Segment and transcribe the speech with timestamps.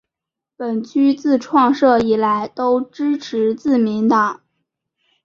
[0.57, 4.41] 本区自创设以来都支持自民党。